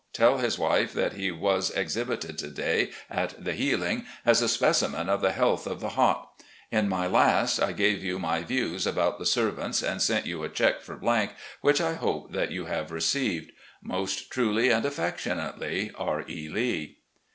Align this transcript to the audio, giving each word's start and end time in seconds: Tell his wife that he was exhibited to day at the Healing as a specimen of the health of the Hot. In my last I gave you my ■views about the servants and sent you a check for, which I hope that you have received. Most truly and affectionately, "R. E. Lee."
Tell 0.13 0.39
his 0.39 0.57
wife 0.57 0.93
that 0.93 1.13
he 1.13 1.29
was 1.29 1.69
exhibited 1.69 2.35
to 2.39 2.49
day 2.49 2.89
at 3.07 3.35
the 3.43 3.53
Healing 3.53 4.07
as 4.25 4.41
a 4.41 4.49
specimen 4.49 5.07
of 5.09 5.21
the 5.21 5.31
health 5.31 5.67
of 5.67 5.79
the 5.79 5.89
Hot. 5.89 6.41
In 6.71 6.89
my 6.89 7.05
last 7.05 7.59
I 7.61 7.71
gave 7.71 8.03
you 8.03 8.17
my 8.17 8.41
■views 8.41 8.87
about 8.87 9.19
the 9.19 9.27
servants 9.27 9.83
and 9.83 10.01
sent 10.01 10.25
you 10.25 10.41
a 10.41 10.49
check 10.49 10.81
for, 10.81 10.95
which 11.61 11.79
I 11.79 11.93
hope 11.93 12.31
that 12.31 12.49
you 12.49 12.65
have 12.65 12.89
received. 12.91 13.51
Most 13.83 14.31
truly 14.31 14.71
and 14.71 14.85
affectionately, 14.87 15.91
"R. 15.95 16.25
E. 16.27 16.49
Lee." 16.49 16.97